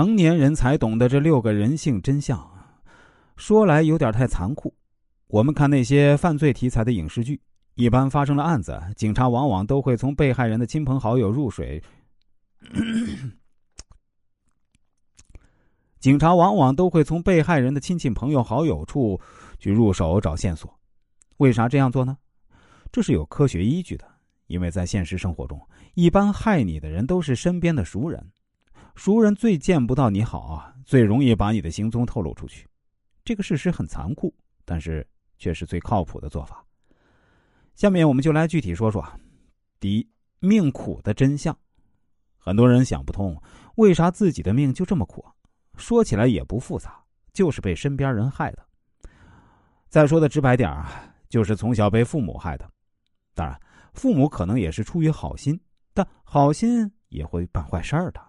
[0.00, 2.50] 成年人才懂得这六个人性真相，
[3.36, 4.74] 说来有点太残酷。
[5.26, 7.38] 我们看那些犯罪题材的影视剧，
[7.74, 11.82] 一般发生了案子，警察往往都会从被害人的亲朋好友入水。
[16.00, 19.20] 警察往往都会从被害人的亲戚朋友好友处
[19.58, 20.74] 去入手找线索。
[21.36, 22.16] 为啥这样做呢？
[22.90, 24.06] 这是有科学依据的。
[24.46, 25.60] 因为在现实生活中，
[25.92, 28.32] 一般害你的人都是身边的熟人，
[28.94, 32.68] 熟人最见不到你好啊，最容易把你的行踪透露出去。
[33.24, 34.34] 这个事实很残酷，
[34.64, 35.06] 但是
[35.38, 36.64] 却是最靠谱的做法。
[37.74, 39.04] 下面我们就来具体说说：
[39.78, 40.08] 第一，
[40.40, 41.56] 命苦的真相。
[42.38, 43.40] 很多人想不通，
[43.76, 45.24] 为啥自己的命就这么苦？
[45.76, 47.02] 说起来也不复杂，
[47.32, 48.66] 就是被身边人害的。
[49.88, 52.70] 再说的直白点啊，就是从小被父母害的。
[53.34, 53.60] 当然。
[53.92, 55.60] 父母可能也是出于好心，
[55.92, 58.24] 但好心也会办坏事儿的。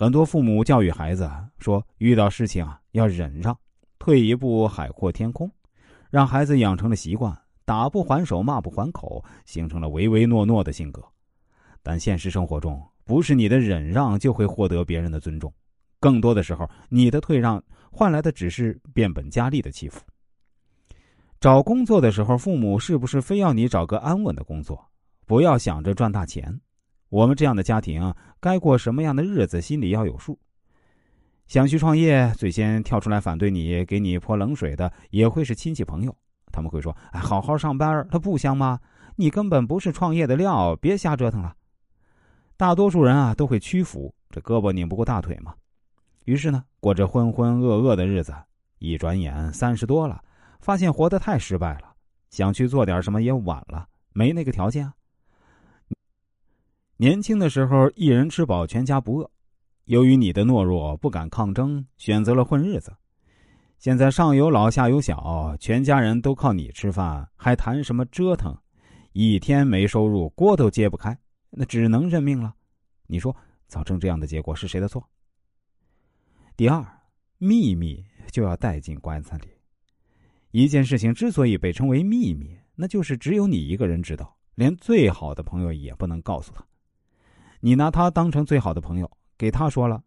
[0.00, 3.54] 很多父母教育孩子说，遇到事情啊要忍让，
[3.98, 5.50] 退一步海阔天空，
[6.08, 11.04] 让孩子养成了习惯，打不还手，骂不还口，形成了唯唯诺诺的性格。
[11.82, 15.52] 但现实生活中，不是你的忍让就会获得别人的尊重，
[16.00, 20.00] 更多的时候，你的退让换来的只是变本加厉的欺负。
[21.40, 24.82] 找工作的时候，父母是不是非要你找个安稳的工作？
[25.26, 26.58] 不要想着赚大钱。
[27.10, 30.38] 我们这样的家庭该过什么样的日子，心里要有数。
[31.46, 36.16] 想去创业，最先跳出来反对你、给你泼冷水的，也会是亲戚朋友。
[36.52, 38.80] 他们会说：“哎，好好上班，他不香吗？
[39.16, 41.54] 你根本不是创业的料，别瞎折腾了。”
[42.56, 45.54] 大多数人啊，都会屈服，这胳膊拧不过大腿嘛。
[46.24, 48.34] 于是呢，过着浑浑噩噩的日子。
[48.78, 50.22] 一转眼三十多了。
[50.60, 51.94] 发现活得太失败了，
[52.28, 54.92] 想去做点什么也晚了，没那个条件啊。
[57.00, 59.30] 年轻的时候一人吃饱全家不饿，
[59.86, 62.94] 由于你的懦弱不敢抗争，选择了混日子。
[63.78, 68.54] 现在上有老下有小，全家人都靠你吃饭，还谈什么折腾？
[69.14, 72.54] 一天没收入，锅都揭不开，那只能认命了。
[73.06, 73.34] 你说
[73.66, 75.02] 造成这样的结果是谁的错？
[76.54, 76.86] 第二，
[77.38, 79.48] 秘密就要带进棺材里。
[80.50, 86.62] 一件事情之所以被称为秘密，那就是只有你一个人知道，连最好的朋友也不能告诉他。
[87.60, 90.02] 你拿他当成最好的朋友，给他说了，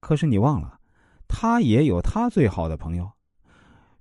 [0.00, 0.78] 可是你忘了，
[1.26, 3.10] 他也有他最好的朋友。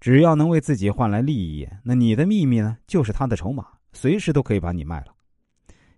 [0.00, 5.14] 只要能为自己换来利益，那你的秘密呢，就是他的筹码，随时都可以把你卖了。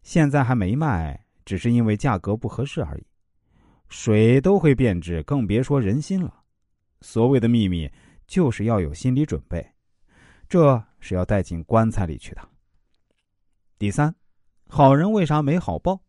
[0.03, 3.07] 现在还没卖，只是因为价格不合适而已。
[3.89, 6.43] 水都会变质，更别说人心了。
[7.01, 7.91] 所谓的秘密。
[8.27, 9.65] 就是要有心理准备，
[10.49, 12.41] 这是要带进棺材里去的。
[13.79, 14.13] 第三，
[14.69, 16.01] 好人为啥没好报？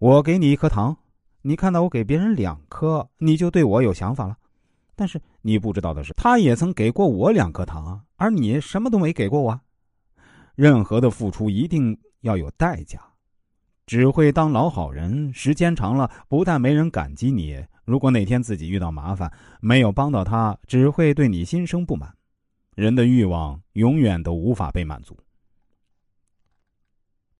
[0.00, 0.96] 我给你一颗糖，
[1.42, 4.34] 你看到我给别人两颗，你就对我有想法了。
[4.96, 9.60] 但是你不知道的是，他也曾给过我两颗糖，而你什么都没给过我。
[10.54, 12.98] 任何的付出一定要有代价，
[13.84, 17.62] 只会当老好人，时间长了，不但没人感激你。
[17.84, 19.30] 如果哪天自己遇到麻烦，
[19.60, 22.14] 没有帮到他，只会对你心生不满。
[22.74, 25.14] 人的欲望永远都无法被满足。